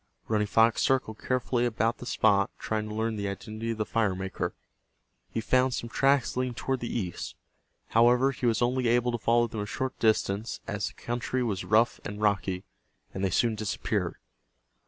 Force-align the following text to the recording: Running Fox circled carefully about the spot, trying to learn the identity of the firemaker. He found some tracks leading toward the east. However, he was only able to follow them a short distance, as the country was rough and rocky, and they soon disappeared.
Running 0.27 0.47
Fox 0.47 0.81
circled 0.81 1.19
carefully 1.21 1.63
about 1.63 1.99
the 1.99 2.07
spot, 2.07 2.49
trying 2.57 2.89
to 2.89 2.95
learn 2.95 3.17
the 3.17 3.27
identity 3.29 3.69
of 3.69 3.77
the 3.77 3.85
firemaker. 3.85 4.55
He 5.29 5.39
found 5.41 5.75
some 5.75 5.89
tracks 5.91 6.35
leading 6.35 6.55
toward 6.55 6.79
the 6.79 6.89
east. 6.91 7.35
However, 7.89 8.31
he 8.31 8.47
was 8.47 8.63
only 8.63 8.87
able 8.87 9.11
to 9.11 9.19
follow 9.19 9.45
them 9.45 9.61
a 9.61 9.67
short 9.67 9.99
distance, 9.99 10.59
as 10.65 10.87
the 10.87 10.93
country 10.95 11.43
was 11.43 11.63
rough 11.63 11.99
and 12.03 12.19
rocky, 12.19 12.63
and 13.13 13.23
they 13.23 13.29
soon 13.29 13.53
disappeared. 13.53 14.15